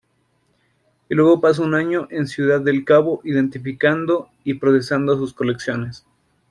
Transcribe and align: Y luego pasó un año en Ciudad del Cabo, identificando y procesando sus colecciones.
Y 1.09 1.13
luego 1.13 1.39
pasó 1.41 1.61
un 1.63 1.75
año 1.75 2.07
en 2.09 2.25
Ciudad 2.25 2.59
del 2.59 2.83
Cabo, 2.85 3.21
identificando 3.23 4.31
y 4.43 4.55
procesando 4.55 5.15
sus 5.15 5.31
colecciones. 5.35 6.07